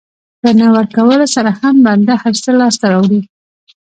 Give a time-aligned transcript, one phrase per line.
[0.41, 3.21] په نه ورکولو سره هم بنده هر څه لاسته راوړي.